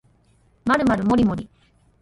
[0.65, 1.47] まるまるもりもり